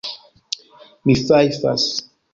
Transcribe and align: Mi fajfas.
Mi 1.11 1.17
fajfas. 1.27 1.89